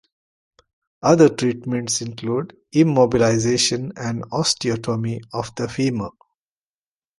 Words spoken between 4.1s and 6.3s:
osteotomy of the femur.